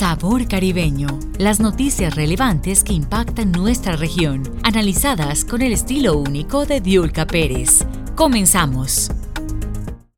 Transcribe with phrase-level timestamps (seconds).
[0.00, 1.08] Sabor Caribeño.
[1.36, 7.84] Las noticias relevantes que impactan nuestra región, analizadas con el estilo único de Diulca Pérez.
[8.16, 9.10] Comenzamos.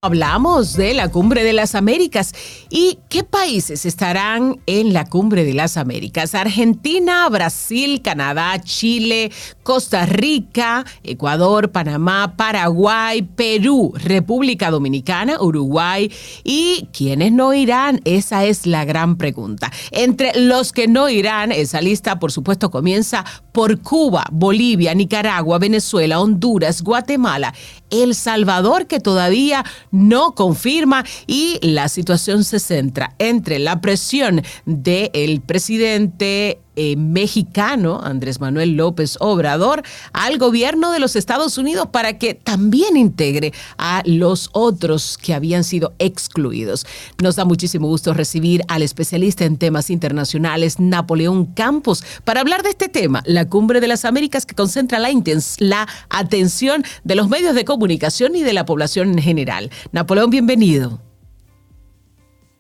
[0.05, 2.35] Hablamos de la Cumbre de las Américas
[2.71, 6.35] y qué países estarán en la Cumbre de las Américas.
[6.35, 9.31] Argentina, Brasil, Canadá, Chile,
[9.63, 16.11] Costa Rica, Ecuador, Panamá, Paraguay, Perú, República Dominicana, Uruguay
[16.43, 18.01] y quiénes no irán.
[18.05, 19.71] Esa es la gran pregunta.
[19.93, 26.19] Entre los que no irán, esa lista por supuesto comienza por Cuba, Bolivia, Nicaragua, Venezuela,
[26.19, 27.55] Honduras, Guatemala,
[27.89, 35.41] El Salvador que todavía no confirma y la situación se centra entre la presión del
[35.41, 39.83] presidente eh, mexicano, Andrés Manuel López Obrador,
[40.13, 45.65] al gobierno de los Estados Unidos para que también integre a los otros que habían
[45.65, 46.87] sido excluidos.
[47.23, 52.71] Nos da muchísimo gusto recibir al especialista en temas internacionales, Napoleón Campos, para hablar de
[52.71, 55.11] este tema, la Cumbre de las Américas que concentra la,
[55.59, 59.71] la atención de los medios de comunicación y de la población en general.
[59.93, 61.12] Napoleón, bienvenido.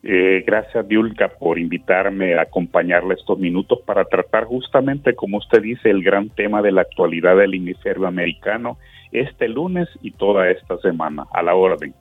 [0.05, 5.91] Eh, gracias, Diulka, por invitarme a acompañarle estos minutos para tratar justamente, como usted dice,
[5.91, 8.79] el gran tema de la actualidad del hemisferio americano
[9.13, 11.27] este lunes y toda esta semana.
[11.33, 11.95] A la orden.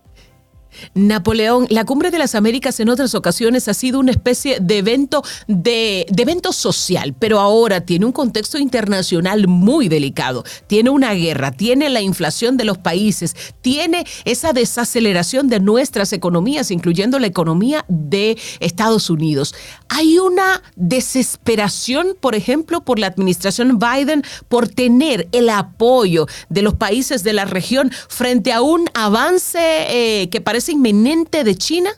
[0.94, 5.24] Napoleón, la Cumbre de las Américas en otras ocasiones ha sido una especie de evento
[5.48, 10.44] de, evento social, pero ahora tiene un contexto internacional muy delicado.
[10.68, 16.72] Tiene una guerra, tiene la inflación de los países, tiene esa desaceleración de nuestras economías,
[16.72, 19.56] incluyendo la economía de Estados Unidos.
[19.90, 26.76] Hay una desesperación, por ejemplo, por la administración Biden por tener el apoyo de los
[26.76, 31.90] países de la región frente a un avance eh, que parece inminente de China?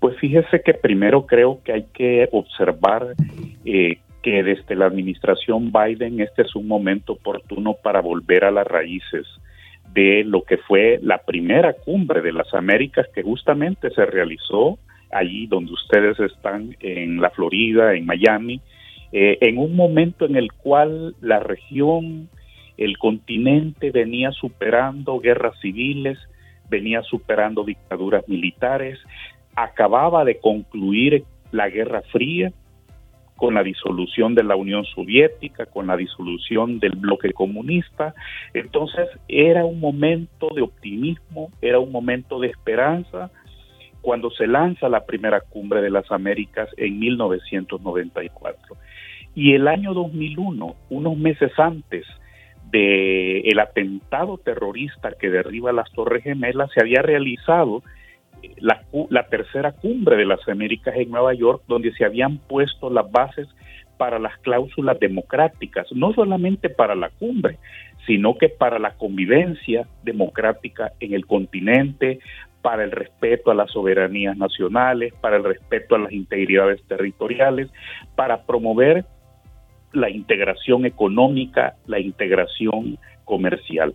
[0.00, 3.14] Pues fíjese que primero creo que hay que observar
[3.64, 8.66] eh, que desde la administración Biden este es un momento oportuno para volver a las
[8.66, 9.26] raíces
[9.92, 14.78] de lo que fue la primera cumbre de las Américas que justamente se realizó
[15.10, 18.60] allí donde ustedes están en la Florida, en Miami,
[19.12, 22.28] eh, en un momento en el cual la región,
[22.76, 26.18] el continente venía superando guerras civiles,
[26.68, 28.98] venía superando dictaduras militares,
[29.56, 32.52] acababa de concluir la Guerra Fría
[33.36, 38.14] con la disolución de la Unión Soviética, con la disolución del bloque comunista.
[38.52, 43.30] Entonces era un momento de optimismo, era un momento de esperanza
[44.00, 48.76] cuando se lanza la primera cumbre de las Américas en 1994.
[49.34, 52.04] Y el año 2001, unos meses antes
[52.70, 57.82] de el atentado terrorista que derriba las Torres Gemelas se había realizado
[58.42, 62.90] eh, la, la, tercera cumbre de las Américas en Nueva York, donde se habían puesto
[62.90, 63.48] las bases
[63.96, 67.58] para las cláusulas democráticas, no solamente para la cumbre,
[68.06, 72.20] sino que para la convivencia democrática en el continente,
[72.62, 77.68] para el respeto a las soberanías nacionales, para el respeto a las integridades territoriales,
[78.14, 79.04] para promover
[79.92, 83.94] la integración económica, la integración comercial.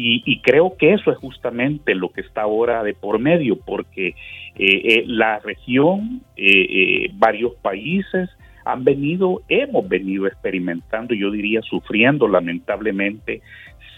[0.00, 4.14] Y, creo que eso es justamente lo que está ahora de por medio, porque eh,
[4.56, 8.30] eh, la región, eh, varios países
[8.64, 13.42] han venido, hemos venido experimentando, yo diría, sufriendo lamentablemente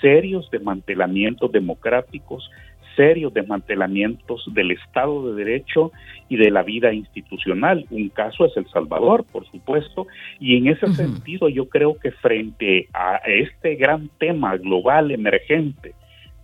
[0.00, 2.50] serios desmantelamientos democráticos,
[2.96, 5.92] serios desmantelamientos del Estado de Derecho
[6.28, 7.86] y de la vida institucional.
[7.90, 10.06] Un caso es El Salvador, por supuesto,
[10.38, 15.94] y en ese sentido yo creo que frente a este gran tema global emergente,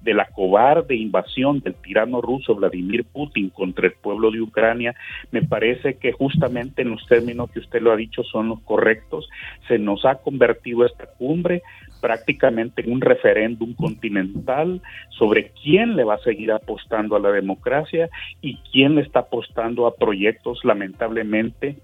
[0.06, 4.94] de la cobarde invasión del tirano ruso Vladimir Putin contra el pueblo de Ucrania,
[5.32, 9.28] me parece que justamente en los términos que usted lo ha dicho son los correctos.
[9.66, 11.62] Se nos ha convertido esta cumbre
[12.00, 14.80] prácticamente en un referéndum continental
[15.10, 18.08] sobre quién le va a seguir apostando a la democracia
[18.40, 21.78] y quién le está apostando a proyectos lamentablemente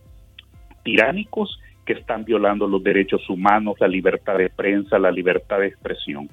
[0.84, 6.28] tiránicos que están violando los derechos humanos, la libertad de prensa, la libertad de expresión.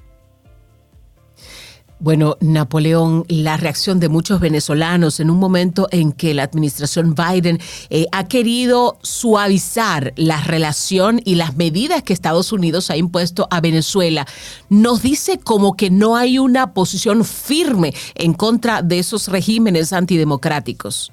[2.01, 7.57] Bueno, Napoleón, la reacción de muchos venezolanos en un momento en que la administración Biden
[7.89, 13.59] eh, ha querido suavizar la relación y las medidas que Estados Unidos ha impuesto a
[13.59, 14.25] Venezuela,
[14.69, 21.11] nos dice como que no hay una posición firme en contra de esos regímenes antidemocráticos.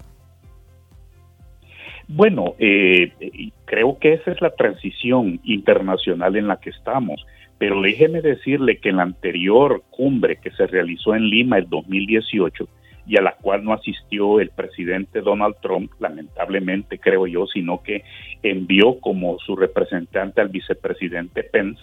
[2.06, 7.26] Bueno, eh, creo que esa es la transición internacional en la que estamos
[7.58, 12.68] pero déjeme decirle que en la anterior cumbre que se realizó en Lima el 2018,
[13.06, 18.02] y a la cual no asistió el presidente Donald Trump, lamentablemente creo yo, sino que
[18.42, 21.80] envió como su representante al vicepresidente Pence,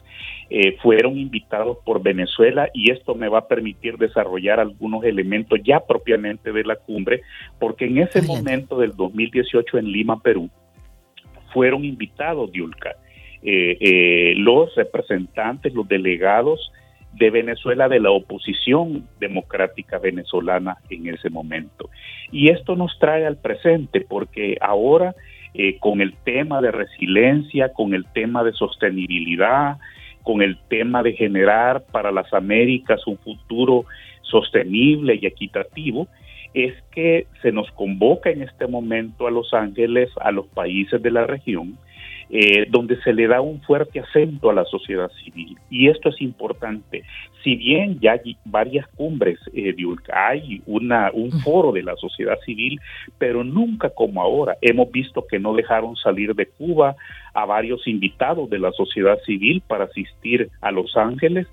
[0.49, 5.79] eh, fueron invitados por Venezuela y esto me va a permitir desarrollar algunos elementos ya
[5.79, 7.21] propiamente de la cumbre,
[7.57, 10.49] porque en ese momento del 2018 en Lima, Perú,
[11.53, 12.95] fueron invitados, Diulca,
[13.43, 16.71] eh, eh, los representantes, los delegados
[17.13, 21.89] de Venezuela, de la oposición democrática venezolana en ese momento.
[22.31, 25.13] Y esto nos trae al presente porque ahora
[25.53, 29.77] eh, con el tema de resiliencia, con el tema de sostenibilidad,
[30.23, 33.85] con el tema de generar para las Américas un futuro
[34.21, 36.07] sostenible y equitativo,
[36.53, 41.11] es que se nos convoca en este momento a Los Ángeles, a los países de
[41.11, 41.77] la región,
[42.29, 45.57] eh, donde se le da un fuerte acento a la sociedad civil.
[45.69, 47.03] Y esto es importante.
[47.43, 49.75] Si bien ya hay varias cumbres eh,
[50.13, 52.79] hay una, un foro de la sociedad civil,
[53.17, 54.57] pero nunca como ahora.
[54.61, 56.95] Hemos visto que no dejaron salir de Cuba
[57.33, 61.47] a varios invitados de la sociedad civil para asistir a Los Ángeles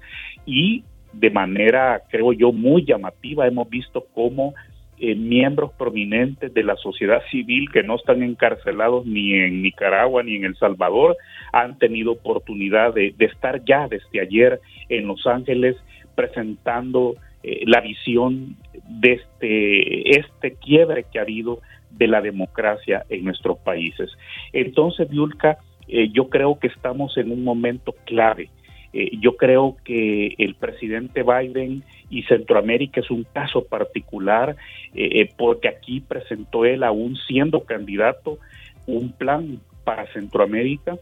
[0.47, 4.55] y de manera, creo yo, muy llamativa hemos visto cómo
[5.03, 10.37] eh, miembros prominentes de la sociedad civil que no están encarcelados ni en Nicaragua ni
[10.37, 11.17] en El Salvador
[11.53, 14.61] han tenido oportunidad de, estar ya desde ayer
[14.91, 15.77] en Los Ángeles
[16.15, 18.57] presentando eh, la visión
[18.89, 21.61] de este, este quiebre que ha habido
[21.91, 24.11] de la democracia en nuestros países.
[24.53, 25.57] Entonces, Yulka,
[25.89, 28.51] eh, yo creo que estamos en un momento clave
[28.93, 34.57] eh, yo creo que el presidente Biden y Centroamérica es un caso particular
[34.95, 38.39] eh, eh, porque aquí presentó él, aún siendo candidato,
[38.87, 40.99] un plan para Centroamérica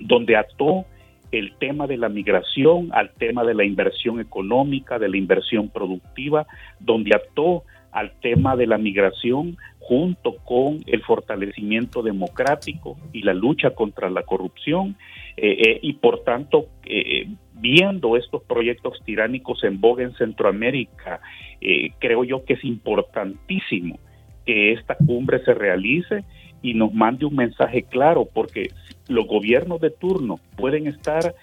[0.00, 0.84] donde ató
[1.32, 6.46] el tema de la migración al tema de la inversión económica, de la inversión productiva,
[6.80, 13.70] donde ató al tema de la migración junto con el fortalecimiento democrático y la lucha
[13.70, 14.96] contra la corrupción
[15.36, 21.20] eh, eh, y por tanto eh, viendo estos proyectos tiránicos en boga en Centroamérica
[21.98, 23.98] creo yo que es importantísimo
[24.46, 26.24] que esta cumbre se realice
[26.62, 28.70] y nos mande un mensaje claro porque
[29.08, 31.34] los gobiernos de turno pueden estar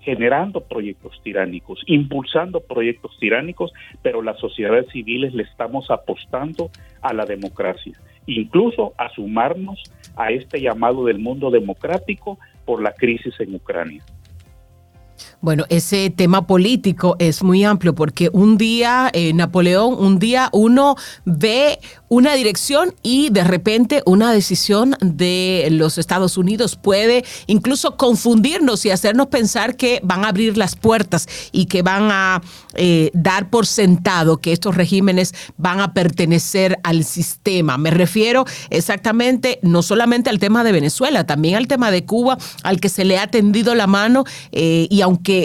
[0.00, 3.72] generando proyectos tiránicos, impulsando proyectos tiránicos,
[4.02, 6.70] pero las sociedades civiles le estamos apostando
[7.02, 7.92] a la democracia,
[8.26, 9.82] incluso a sumarnos
[10.16, 14.04] a este llamado del mundo democrático por la crisis en Ucrania.
[15.46, 20.96] Bueno, ese tema político es muy amplio porque un día, eh, Napoleón, un día uno
[21.24, 21.78] ve
[22.08, 28.90] una dirección y de repente una decisión de los Estados Unidos puede incluso confundirnos y
[28.90, 32.42] hacernos pensar que van a abrir las puertas y que van a
[32.74, 37.78] eh, dar por sentado que estos regímenes van a pertenecer al sistema.
[37.78, 42.80] Me refiero exactamente no solamente al tema de Venezuela, también al tema de Cuba, al
[42.80, 45.35] que se le ha tendido la mano eh, y aunque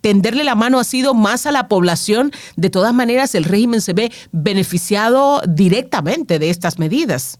[0.00, 3.92] tenderle la mano ha sido más a la población, de todas maneras el régimen se
[3.92, 7.38] ve beneficiado directamente de estas medidas.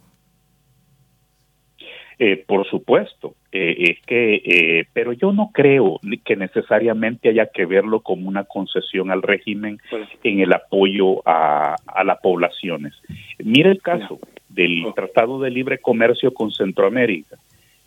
[2.22, 7.64] Eh, por supuesto, eh, es que, eh, pero yo no creo que necesariamente haya que
[7.64, 9.78] verlo como una concesión al régimen
[10.22, 12.92] en el apoyo a, a las poblaciones.
[13.38, 14.18] Mira el caso
[14.50, 17.38] del Tratado de Libre Comercio con Centroamérica.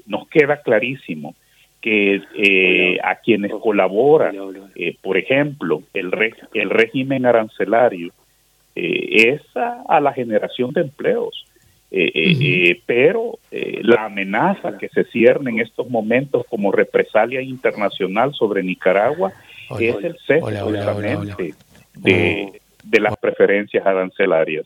[0.07, 1.35] Nos queda clarísimo
[1.83, 4.33] que eh, a quienes colaboran,
[4.73, 6.11] eh, por ejemplo, el,
[6.53, 8.13] el régimen arancelario,
[8.73, 11.45] eh, es a, la generación de empleos.
[12.85, 19.33] pero la amenaza que se cierne en estos momentos como represalia internacional sobre Nicaragua
[19.77, 21.53] es el cese
[21.97, 24.65] de, de las preferencias arancelarias.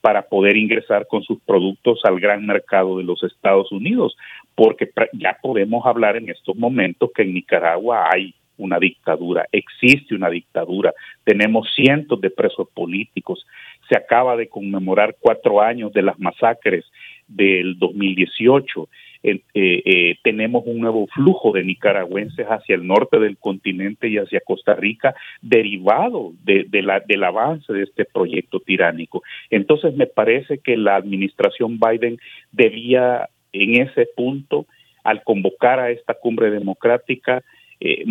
[0.00, 4.16] para poder ingresar con sus productos al gran mercado de los Estados Unidos,
[4.56, 10.30] porque ya podemos hablar en estos momentos que en Nicaragua hay una dictadura, existe una
[10.30, 10.94] dictadura,
[11.24, 13.46] tenemos cientos de presos políticos,
[13.86, 16.86] se acaba de conmemorar cuatro años de las masacres
[17.28, 18.88] del 2018,
[19.22, 24.40] eh, eh, tenemos un nuevo flujo de nicaragüenses hacia el norte del continente y hacia
[24.40, 29.22] Costa Rica derivado de, la, del avance de este proyecto tiránico.
[29.50, 32.18] Entonces me parece que la administración Biden
[32.52, 33.28] debía
[33.62, 34.66] en ese punto,
[35.04, 37.42] al convocar a esta cumbre democrática,
[37.78, 38.04] eh,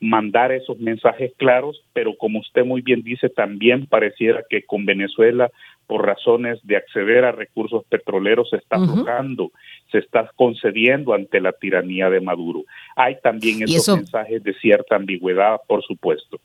[0.00, 5.48] mandar esos mensajes claros, pero como usted muy bien dice, también pareciera que con Venezuela,
[5.86, 9.52] por razones de acceder a recursos petroleros, se está aflojando,
[9.92, 12.64] se está concediendo ante la tiranía de Maduro.
[12.96, 16.40] Hay también esos mensajes de cierta ambigüedad, por supuesto.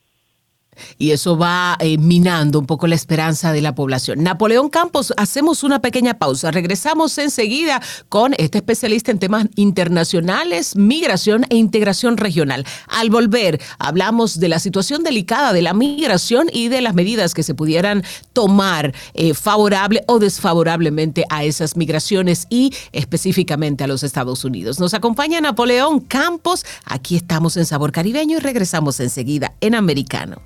[0.98, 4.24] Y eso va eh, minando un poco la esperanza de la población.
[4.24, 6.52] Napoleón Campos, hacemos una pequeña pausa.
[6.52, 12.66] Regresamos enseguida con este especialista en temas internacionales, migración e integración regional.
[12.88, 17.44] Al volver, hablamos de la situación delicada de la migración y de las medidas que
[17.44, 18.04] se pudieran
[18.34, 24.80] tomar eh, favorable o desfavorablemente a esas migraciones y específicamente a los Estados Unidos.
[24.80, 26.66] Nos acompaña Napoleón Campos.
[26.86, 30.42] Aquí estamos en Sabor Caribeño y regresamos enseguida en Americano.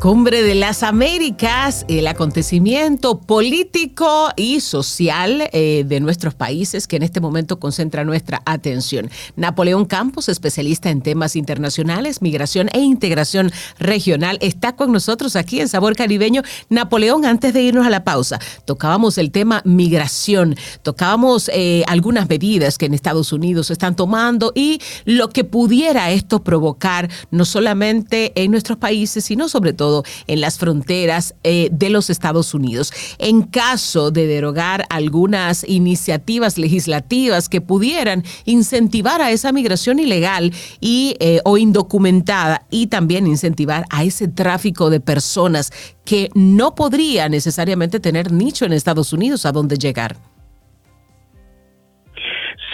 [0.00, 7.04] Cumbre de las Américas, el acontecimiento político y social eh, de nuestros países que en
[7.04, 9.08] este momento concentra nuestra atención.
[9.36, 15.68] Napoleón Campos, especialista en temas internacionales, migración e integración regional, está con nosotros aquí en
[15.68, 16.42] Sabor Caribeño.
[16.68, 22.76] Napoleón, antes de irnos a la pausa, tocábamos el tema migración, tocábamos eh, algunas medidas
[22.76, 28.50] que en Estados Unidos están tomando y lo que pudiera esto provocar, no solamente en
[28.50, 29.83] nuestros países, sino sobre todo
[30.26, 32.92] en las fronteras eh, de los Estados Unidos.
[33.18, 41.16] En caso de derogar algunas iniciativas legislativas que pudieran incentivar a esa migración ilegal y
[41.20, 45.70] eh, o indocumentada y también incentivar a ese tráfico de personas
[46.04, 50.16] que no podría necesariamente tener nicho en Estados Unidos a dónde llegar.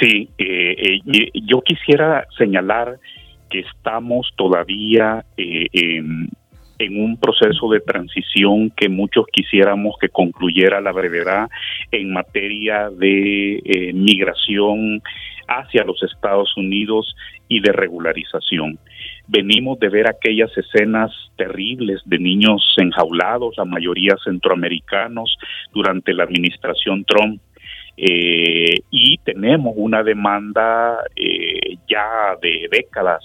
[0.00, 1.00] Sí, eh,
[1.46, 2.98] yo quisiera señalar
[3.50, 6.30] que estamos todavía en,
[6.80, 11.48] en un proceso de transición que muchos quisiéramos que concluyera la brevedad
[11.92, 15.02] en materia de eh, migración
[15.46, 17.14] hacia los Estados Unidos
[17.48, 18.78] y de regularización.
[19.26, 25.36] Venimos de ver aquellas escenas terribles de niños enjaulados, la mayoría centroamericanos,
[25.72, 27.40] durante la administración Trump.
[27.96, 33.22] Eh, y tenemos una demanda eh, ya de décadas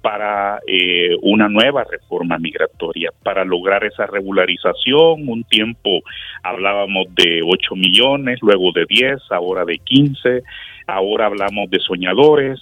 [0.00, 5.28] para eh, una nueva reforma migratoria, para lograr esa regularización.
[5.28, 6.00] Un tiempo
[6.42, 10.42] hablábamos de 8 millones, luego de 10, ahora de 15,
[10.86, 12.60] ahora hablamos de soñadores.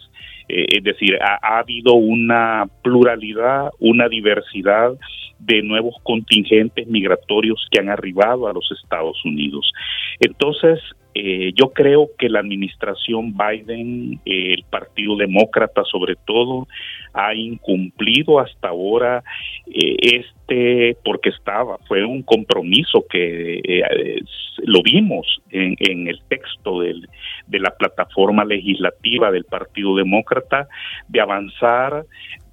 [0.48, 4.92] Eh, es decir, ha, ha, habido una pluralidad, una diversidad
[5.38, 9.70] de nuevos contingentes migratorios que han arribado a los Estados Unidos.
[10.20, 10.80] Entonces,
[11.18, 16.68] eh, yo creo que la administración Biden, eh, el Partido Demócrata sobre todo,
[17.12, 19.24] ha incumplido hasta ahora
[19.66, 20.45] este,
[21.04, 23.82] porque estaba, fue un compromiso que
[24.58, 27.08] lo vimos en, en el texto del,
[27.46, 30.68] de la plataforma legislativa del Partido Demócrata
[31.08, 32.04] de avanzar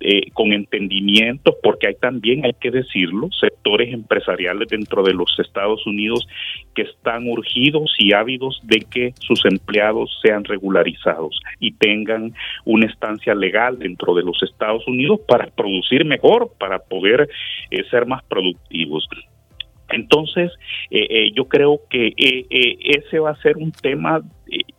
[0.06, 5.88] eh, con entendimiento, porque hay también, hay que decirlo, sectores empresariales dentro de los Estados
[5.88, 6.28] Unidos
[6.76, 12.34] que están urgidos y ávidos de que sus empleados sean regularizados y tengan
[12.66, 17.30] una estancia legal dentro de los Estados Unidos para producir mejor, para poder
[17.72, 19.08] eh, ser más productivos.
[19.90, 20.52] Entonces,
[20.90, 24.22] eh, eh, yo creo que eh, ese va a ser un tema,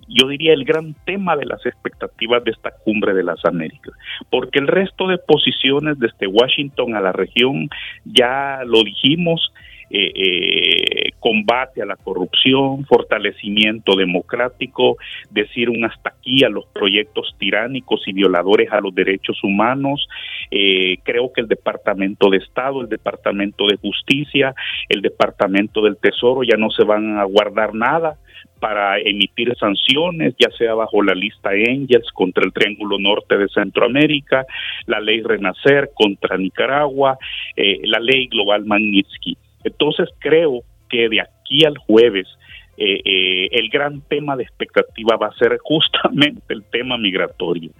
[0.08, 3.94] yo diría el gran tema de las expectativas de esta cumbre de las Américas,
[4.30, 7.68] porque el resto de posiciones desde Washington a la región,
[8.04, 9.52] ya lo dijimos,
[9.90, 14.96] eh, eh, combate a la corrupción, fortalecimiento democrático,
[15.30, 20.08] decir un hasta aquí a los proyectos tiránicos y violadores a los derechos humanos.
[20.50, 24.54] Eh, creo que el Departamento de Estado, el Departamento de Justicia,
[24.88, 28.16] el Departamento del Tesoro ya no se van a guardar nada
[28.64, 34.46] para emitir sanciones, ya sea bajo la lista Angels contra el Triángulo Norte de Centroamérica,
[34.86, 37.18] la ley Renacer contra Nicaragua,
[37.56, 39.36] eh, la ley Global Magnitsky.
[39.64, 42.28] Entonces creo que de aquí al jueves
[42.76, 47.70] eh, eh, el gran tema de expectativa va a ser justamente el tema migratorio.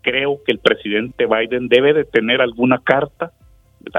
[0.00, 3.32] Creo que el presidente Biden debe de tener alguna carta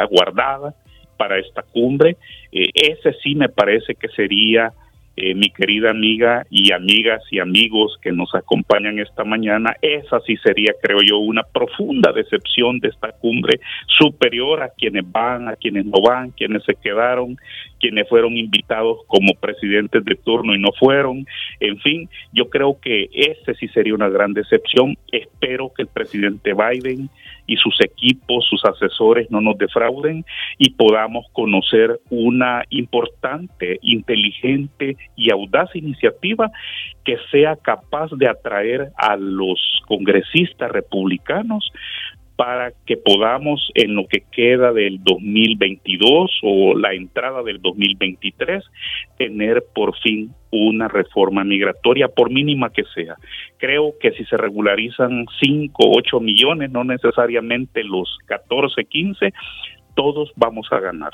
[0.09, 0.73] guardada
[1.17, 2.17] para esta cumbre.
[2.51, 4.73] Eh, ese sí me parece que sería
[5.17, 10.36] eh, mi querida amiga y amigas y amigos que nos acompañan esta mañana, esa sí
[10.38, 15.86] sería, creo yo, una profunda decepción de esta cumbre superior a quienes van, a quienes
[15.86, 17.38] no van, quienes se quedaron,
[17.79, 21.25] quienes fueron invitados como presidentes de turno y no fueron.
[21.60, 24.98] En fin, yo creo que ese sí sería una gran decepción.
[25.12, 27.10] Espero que el presidente Biden
[27.47, 30.25] y sus equipos, sus asesores no nos defrauden
[30.57, 36.51] y podamos conocer una importante, inteligente y audaz iniciativa
[37.03, 41.71] que sea capaz de atraer a los congresistas republicanos
[42.35, 48.63] para que podamos en lo que queda del 2022 o la entrada del 2023
[49.17, 53.15] tener por fin una reforma migratoria, por mínima que sea.
[53.57, 59.33] Creo que si se regularizan 5, 8 millones, no necesariamente los 14, 15,
[59.95, 61.13] todos vamos a ganar.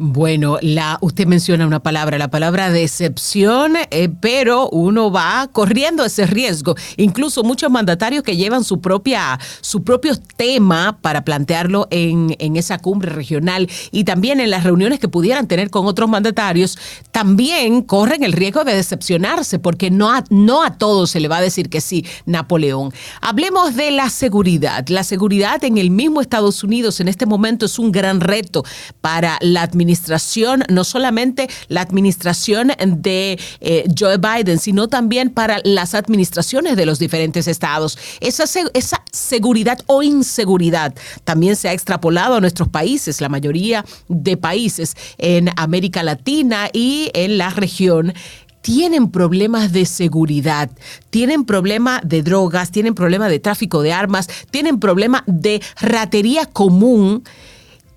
[0.00, 6.24] Bueno, la, usted menciona una palabra, la palabra decepción, eh, pero uno va corriendo ese
[6.24, 6.76] riesgo.
[6.96, 12.78] Incluso muchos mandatarios que llevan su propia, su propio tema para plantearlo en, en esa
[12.78, 16.78] cumbre regional y también en las reuniones que pudieran tener con otros mandatarios,
[17.10, 21.38] también corren el riesgo de decepcionarse, porque no a, no a todos se le va
[21.38, 22.92] a decir que sí, Napoleón.
[23.20, 24.86] Hablemos de la seguridad.
[24.90, 28.62] La seguridad en el mismo Estados Unidos en este momento es un gran reto
[29.00, 35.60] para la administración administración, no solamente la administración de eh, Joe Biden, sino también para
[35.64, 37.98] las administraciones de los diferentes estados.
[38.20, 44.36] Esa, esa seguridad o inseguridad también se ha extrapolado a nuestros países, la mayoría de
[44.36, 48.12] países en América Latina y en la región
[48.60, 50.68] tienen problemas de seguridad,
[51.08, 57.24] tienen problema de drogas, tienen problema de tráfico de armas, tienen problema de ratería común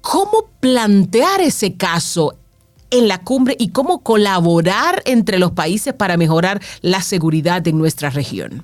[0.02, 2.34] ¿Cómo plantear ese caso
[2.92, 8.10] en la cumbre y cómo colaborar entre los países para mejorar la seguridad en nuestra
[8.10, 8.64] región?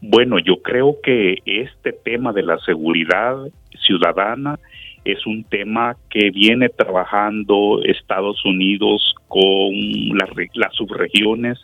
[0.00, 3.36] Bueno, yo creo que este tema de la seguridad
[3.86, 4.58] ciudadana
[5.04, 9.72] es un tema que viene trabajando Estados Unidos con
[10.54, 11.58] las subregiones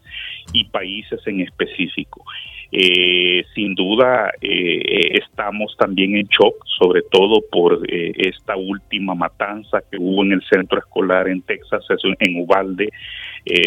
[0.52, 2.24] y países en específico.
[2.74, 9.82] Eh, sin duda eh, estamos también en shock, sobre todo por eh, esta última matanza
[9.90, 11.84] que hubo en el centro escolar en Texas,
[12.18, 12.88] en Uvalde,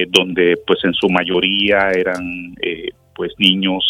[0.10, 2.56] donde pues en su mayoría eran
[3.14, 3.84] pues niños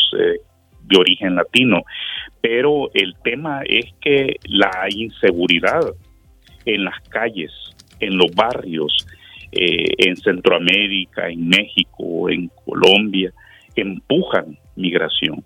[0.81, 1.83] de origen latino.
[2.41, 5.93] Pero el tema es que la inseguridad
[6.65, 7.51] en las calles,
[7.99, 9.07] en los barrios,
[9.51, 13.31] en Centroamérica, en México, en Colombia,
[13.75, 15.43] empujan migración.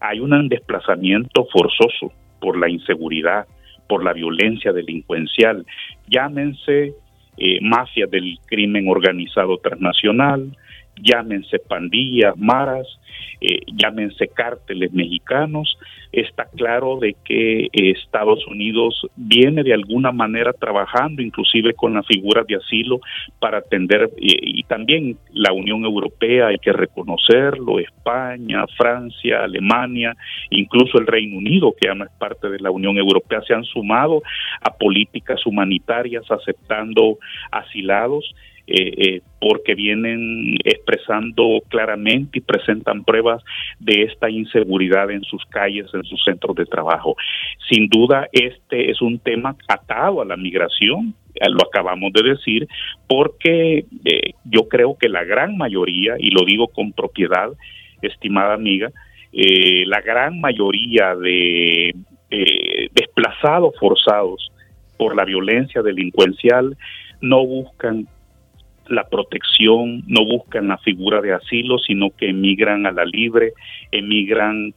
[0.00, 3.46] Hay un desplazamiento forzoso por la inseguridad,
[3.88, 5.66] por la violencia delincuencial,
[6.08, 6.94] llámense
[7.36, 10.56] eh, mafias del crimen organizado transnacional,
[11.02, 12.86] llámense pandillas, maras,
[13.40, 15.78] eh, llámense cárteles mexicanos,
[16.12, 22.02] está claro de que eh, Estados Unidos viene de alguna manera trabajando inclusive con la
[22.02, 23.00] figura de asilo
[23.38, 30.14] para atender y, también la Unión Europea hay que reconocerlo, España, Francia, Alemania,
[30.50, 33.64] incluso el Reino Unido que ya no es parte de la Unión Europea se han
[33.64, 34.22] sumado
[34.60, 37.18] a políticas humanitarias aceptando
[37.50, 38.32] asilados
[38.72, 43.42] eh, eh, porque vienen expresando claramente y presentan pruebas
[43.80, 47.16] de esta inseguridad en sus calles, en sus centros de trabajo.
[47.68, 52.68] Sin duda, este es un tema atado a la migración, lo acabamos de decir,
[53.08, 57.48] porque eh, yo creo que la gran mayoría, y lo digo con propiedad,
[58.02, 58.90] estimada amiga,
[59.32, 61.94] la gran mayoría de
[62.92, 64.50] desplazados forzados
[64.96, 66.76] por la violencia delincuencial
[67.20, 68.06] no buscan
[68.88, 73.52] la protección, no buscan la figura de asilo, sino que emigran a la libre,
[73.90, 74.74] emigran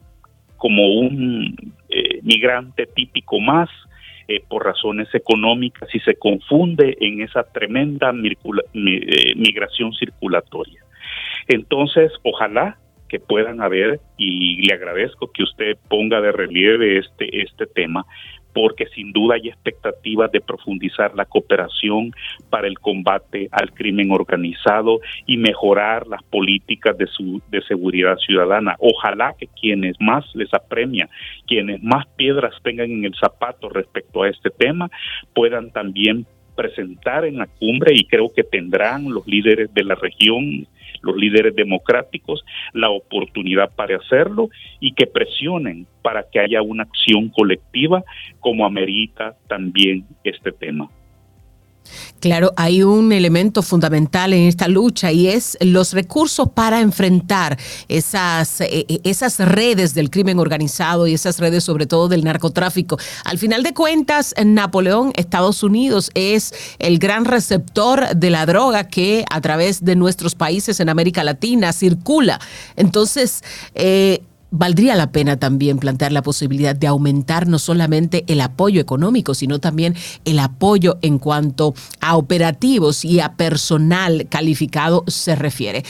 [0.58, 1.56] como un
[1.90, 3.70] eh, migrante típico más
[4.28, 10.82] eh, por razones económicas y se confunde en esa tremenda eh, migración circulatoria.
[11.48, 12.78] Entonces, ojalá
[13.10, 18.06] que puedan haber, y le agradezco que usted ponga de relieve este, este tema,
[18.54, 22.12] porque sin duda hay expectativas de profundizar la cooperación
[22.50, 28.76] para el combate al crimen organizado y mejorar las políticas de, su, de seguridad ciudadana.
[28.80, 31.10] Ojalá que quienes más les apremia,
[31.48, 34.90] quienes más piedras tengan en el zapato respecto a este tema,
[35.34, 40.68] puedan también presentar en la cumbre y creo que tendrán los líderes de la región
[41.04, 47.30] los líderes democráticos la oportunidad para hacerlo y que presionen para que haya una acción
[47.30, 48.04] colectiva
[48.40, 50.90] como amerita también este tema.
[52.20, 57.58] Claro, hay un elemento fundamental en esta lucha y es los recursos para enfrentar
[57.90, 62.98] esas, eh, eh, esas redes del crimen organizado y esas redes sobre todo del narcotráfico.
[63.26, 69.26] Al final de cuentas, Napoleón, Estados Unidos, es el gran receptor de la droga que
[69.30, 72.40] a través de nuestros países en América Latina circula.
[72.76, 73.44] Entonces,
[73.76, 74.24] eh,
[74.56, 79.60] valdría la pena también plantear la posibilidad de aumentar no solamente el apoyo económico, sino
[79.60, 85.84] también el apoyo en cuanto a operativos y a personal calificado se refiere.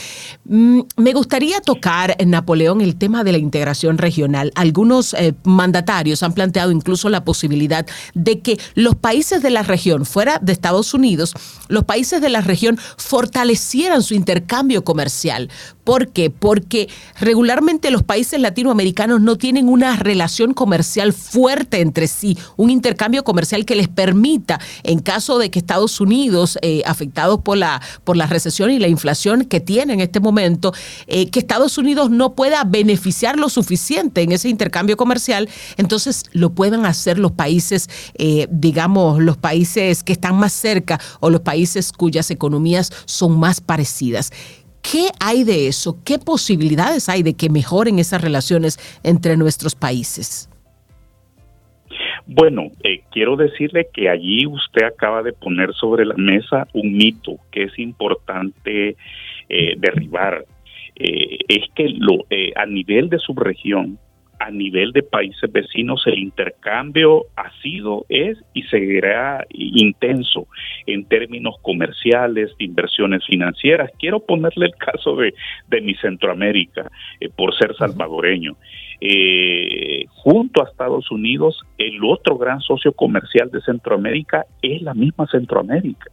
[0.45, 4.53] Mm, me gustaría tocar, Napoleón, el tema de la integración regional.
[4.55, 10.05] Algunos eh, mandatarios han planteado incluso la posibilidad de que los países de la región,
[10.05, 11.33] fuera de Estados Unidos,
[11.67, 15.49] los países de la región fortalecieran su intercambio comercial
[15.83, 16.29] ¿Por qué?
[16.29, 16.87] Porque
[17.19, 23.65] regularmente los países latinoamericanos no tienen una relación comercial fuerte entre sí, un intercambio comercial
[23.65, 28.27] que les permita, en caso de que Estados Unidos, eh, afectados por la, por la
[28.27, 30.73] recesión y la inflación que tiene en este momento,
[31.07, 36.51] eh, que Estados Unidos no pueda beneficiar lo suficiente en ese intercambio comercial, entonces lo
[36.51, 41.91] puedan hacer los países, eh, digamos, los países que están más cerca o los países
[41.91, 44.31] cuyas economías son más parecidas.
[44.83, 45.97] ¿Qué hay de eso?
[46.05, 50.49] ¿Qué posibilidades hay de que mejoren esas relaciones entre nuestros países?
[52.25, 57.37] Bueno, eh, quiero decirle que allí usted acaba de poner sobre la mesa un mito
[57.51, 58.95] que es importante
[59.49, 60.45] eh, derribar.
[60.95, 63.97] Eh, es que lo, a nivel de su región,
[64.43, 70.47] a nivel de países vecinos el intercambio ha sido, es y seguirá intenso
[70.85, 73.89] en términos comerciales, de inversiones financieras.
[73.97, 75.33] Quiero ponerle el caso de,
[75.67, 78.57] de mi Centroamérica, eh, por ser salvadoreño.
[78.99, 85.25] Eh, junto a Estados Unidos, el otro gran socio comercial de Centroamérica es la misma
[85.27, 86.11] Centroamérica.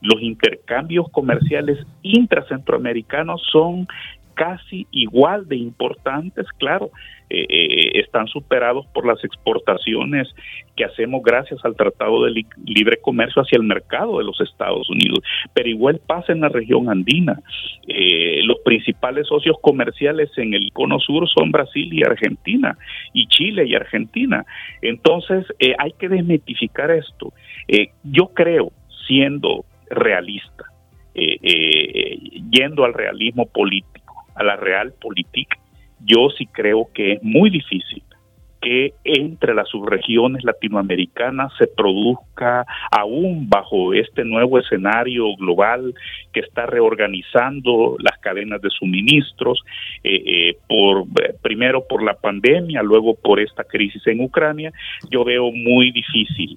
[0.00, 3.88] Los intercambios comerciales intracentroamericanos son
[4.38, 6.92] casi igual de importantes, claro,
[7.28, 10.28] eh, eh, están superados por las exportaciones
[10.76, 15.18] que hacemos gracias al Tratado de Libre Comercio hacia el mercado de los Estados Unidos.
[15.54, 17.40] Pero igual pasa en la región andina.
[17.88, 22.78] Eh, los principales socios comerciales en el cono sur son Brasil y Argentina,
[23.12, 24.46] y Chile y Argentina.
[24.82, 25.46] Entonces,
[25.78, 27.32] hay que desmitificar esto.
[28.04, 28.70] yo creo,
[29.08, 30.64] siendo realista,
[31.12, 33.97] yendo al realismo político,
[34.38, 35.58] a la realpolitik,
[36.00, 38.02] yo sí creo que es muy difícil
[38.60, 45.94] que entre las subregiones latinoamericanas se produzca aún bajo este nuevo escenario global
[46.32, 49.62] que está reorganizando las cadenas de suministros,
[50.02, 51.04] eh, eh, por
[51.40, 54.72] primero por la pandemia, luego por esta crisis en Ucrania,
[55.10, 56.56] yo veo muy difícil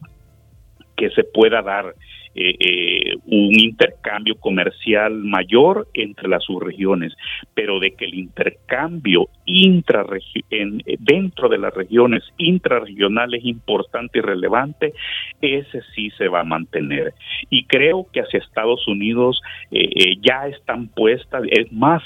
[0.97, 1.93] que se pueda dar
[2.33, 7.13] eh, eh, un intercambio comercial mayor entre las subregiones,
[7.53, 10.05] pero de que el intercambio intra
[10.49, 14.93] en, dentro de las regiones intrarregionales importante y relevante,
[15.41, 17.13] ese sí se va a mantener.
[17.49, 19.41] Y creo que hacia Estados Unidos
[19.71, 22.01] eh, ya están puestas, es más,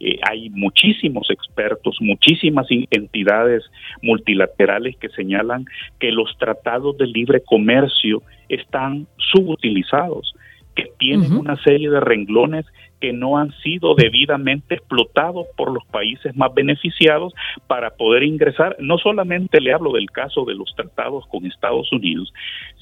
[0.00, 3.64] eh, hay muchísimos expertos, muchísimas entidades
[4.02, 5.64] multilaterales que señalan
[5.98, 10.34] que los tratados de libre comercio están subutilizados,
[10.74, 12.66] que tienen una serie de renglones
[13.00, 17.34] que no han sido debidamente explotados por los países más beneficiados
[17.66, 18.76] para poder ingresar.
[18.78, 22.32] No solamente le hablo del caso de los tratados con Estados Unidos,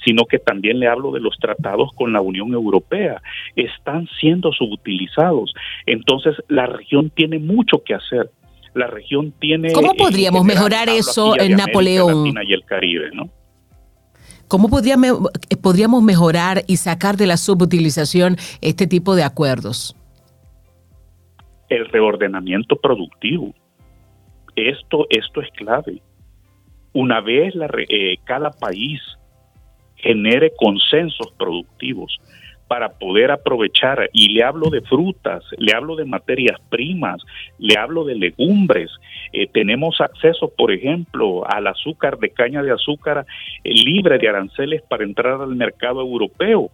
[0.05, 3.20] sino que también le hablo de los tratados con la Unión Europea.
[3.57, 5.53] Están siendo subutilizados.
[5.87, 8.31] Entonces, la región tiene mucho que hacer.
[8.75, 9.73] La región tiene...
[9.73, 12.27] ¿Cómo podríamos mejorar eso en Napoleón?
[12.27, 13.29] y el Caribe, ¿no?
[14.49, 19.97] ¿Cómo podríamos mejorar y sacar de la subutilización este tipo de acuerdos?
[21.68, 23.55] el reordenamiento productivo.
[24.57, 26.01] Esto, esto es clave.
[26.92, 29.01] Una vez la, eh, cada país
[29.97, 32.16] genere consensos productivos
[32.74, 37.22] para poder aprovechar, y le hablo de frutas, le hablo de materias primas,
[37.56, 38.90] le hablo de legumbres,
[39.32, 43.26] eh, tenemos acceso, por ejemplo, al azúcar de caña de azúcar
[43.62, 46.72] eh, libre de aranceles para entrar al mercado europeo,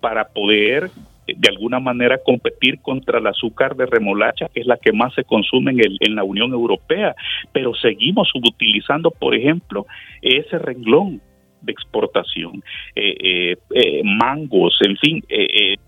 [0.00, 0.88] para poder
[1.26, 5.24] de alguna manera competir contra el azúcar de remolacha, que es la que más se
[5.24, 7.14] consume en, el, en la Unión Europea,
[7.52, 9.84] pero seguimos subutilizando, por ejemplo,
[10.22, 11.20] ese renglón
[11.64, 12.62] de exportación,
[12.94, 15.24] eh, eh, eh, mangos, en fin,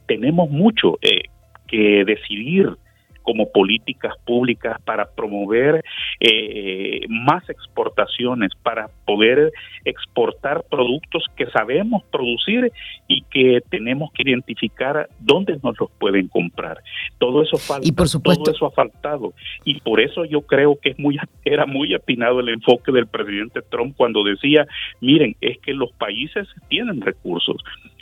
[0.06, 0.98] tenemos mucho
[1.66, 2.76] que decidir
[3.26, 5.84] como políticas públicas para promover
[6.20, 9.52] eh, más exportaciones, para poder
[9.84, 12.70] exportar productos que sabemos producir
[13.08, 16.78] y que tenemos que identificar dónde nos los pueden comprar.
[17.18, 19.32] Todo eso falta, y por supuesto, todo eso ha faltado
[19.64, 23.60] y por eso yo creo que es muy era muy atinado el enfoque del presidente
[23.62, 24.68] Trump cuando decía,
[25.00, 27.56] miren, es que los países tienen recursos,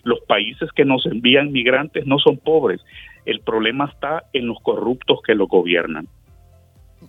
[0.04, 2.80] los países que nos envían migrantes no son pobres,
[3.24, 6.06] el problema está en los corruptos que lo gobiernan.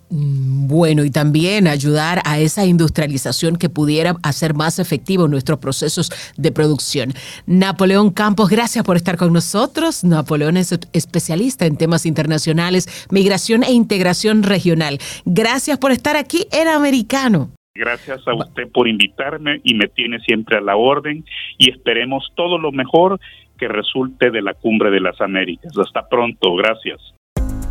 [0.09, 6.11] Mm, bueno, y también ayudar a esa industrialización que pudiera hacer más efectivo nuestros procesos
[6.37, 7.13] de producción.
[7.45, 10.03] Napoleón Campos, gracias por estar con nosotros.
[10.03, 14.99] Napoleón es especialista en temas internacionales, migración e integración regional.
[15.25, 17.51] Gracias por estar aquí en Americano.
[17.75, 21.25] Gracias a usted por invitarme y me tiene siempre a la orden
[21.57, 23.19] y esperemos todo lo mejor
[23.59, 25.77] que resulte de la cumbre de las Américas.
[25.77, 27.01] Hasta pronto, gracias.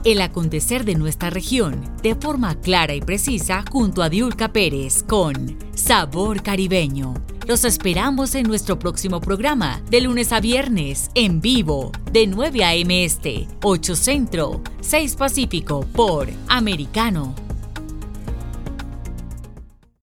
[0.04, 5.32] el acontecer de nuestra región de forma clara y precisa junto a Diulca Pérez con
[5.72, 7.14] Sabor Caribeño.
[7.48, 13.04] Los esperamos en nuestro próximo programa de lunes a viernes en vivo de 9 a.m.
[13.04, 17.34] Este, 8 Centro, 6 Pacífico por Americano